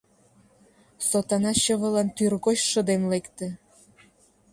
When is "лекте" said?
3.11-3.47